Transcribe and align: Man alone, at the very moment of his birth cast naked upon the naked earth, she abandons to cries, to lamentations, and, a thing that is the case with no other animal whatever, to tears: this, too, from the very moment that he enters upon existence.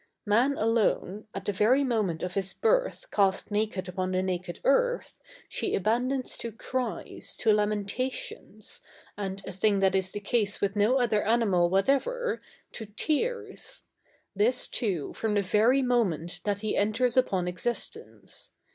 Man 0.25 0.57
alone, 0.57 1.27
at 1.35 1.45
the 1.45 1.53
very 1.53 1.83
moment 1.83 2.23
of 2.23 2.33
his 2.33 2.53
birth 2.55 3.11
cast 3.11 3.51
naked 3.51 3.87
upon 3.87 4.13
the 4.13 4.23
naked 4.23 4.59
earth, 4.63 5.19
she 5.47 5.75
abandons 5.75 6.39
to 6.39 6.51
cries, 6.51 7.35
to 7.37 7.53
lamentations, 7.53 8.81
and, 9.15 9.45
a 9.45 9.51
thing 9.51 9.77
that 9.77 9.93
is 9.93 10.11
the 10.11 10.19
case 10.19 10.59
with 10.59 10.75
no 10.75 10.97
other 10.99 11.23
animal 11.23 11.69
whatever, 11.69 12.41
to 12.71 12.87
tears: 12.87 13.83
this, 14.35 14.67
too, 14.67 15.13
from 15.13 15.35
the 15.35 15.43
very 15.43 15.83
moment 15.83 16.41
that 16.45 16.61
he 16.61 16.75
enters 16.75 17.15
upon 17.15 17.47
existence. 17.47 18.53